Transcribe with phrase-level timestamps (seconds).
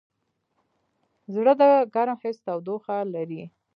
[1.33, 1.63] زړه د
[1.93, 3.43] ګرم حس تودوخه لري.